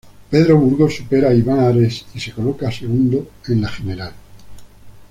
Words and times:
Pedro 0.31 0.57
Burgo 0.57 0.89
supera 0.89 1.29
a 1.29 1.33
Iván 1.35 1.59
Ares, 1.59 2.07
y 2.15 2.19
se 2.19 2.31
coloca 2.31 2.71
segunda 2.71 3.19
en 3.49 3.61
la 3.61 3.69
general. 3.69 4.13